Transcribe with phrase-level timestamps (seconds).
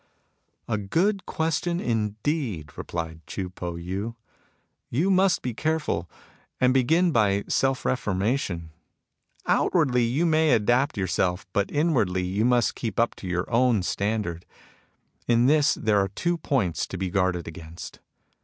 [0.67, 4.15] "A good question, indeed," replied Chii Po Yii;"
[4.97, 6.09] you must be careful,
[6.59, 8.71] and begin by self reformation.
[9.45, 13.83] Outwardly you may adapt your self, but inwardly you must keep up to your own
[13.83, 14.43] standard.
[15.27, 17.99] In this there are two points to be guarded against.